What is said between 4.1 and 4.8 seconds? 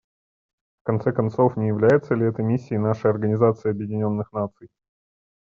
Наций?